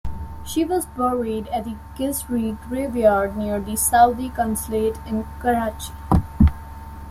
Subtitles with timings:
[0.43, 5.93] She was buried at the Gizri Graveyard near the Saudi Consulate in Karachi.